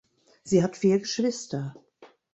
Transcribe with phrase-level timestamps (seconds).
[0.43, 1.75] Sie hat vier Geschwister.